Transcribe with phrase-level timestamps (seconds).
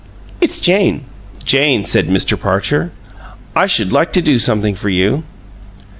[0.41, 1.03] "It's Jane."
[1.45, 2.35] "Jane," said Mr.
[2.35, 2.91] Parcher,
[3.55, 5.21] "I should like to do something for you."